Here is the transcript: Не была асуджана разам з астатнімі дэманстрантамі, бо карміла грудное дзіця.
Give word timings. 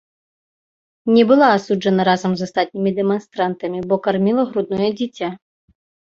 Не 1.15 1.23
была 1.31 1.49
асуджана 1.57 2.03
разам 2.09 2.31
з 2.39 2.47
астатнімі 2.47 2.95
дэманстрантамі, 3.01 3.79
бо 3.93 4.01
карміла 4.09 4.43
грудное 4.51 4.91
дзіця. 4.99 5.29